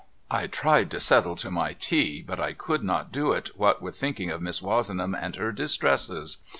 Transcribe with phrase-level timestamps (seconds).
[0.31, 3.95] I tried to settle to my tea but I could not do it what with
[3.95, 6.39] thinking of Miss Wozenham and her distresses.